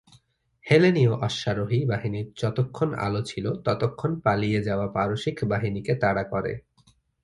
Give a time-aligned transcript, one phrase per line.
[0.65, 6.53] হেলেনিয় অশ্বারোহী বাহিনী যতক্ষণ আলো ছিল ততক্ষণ পালিয়ে যাওয়া পারসিক বাহিনীকে তাড়া করে।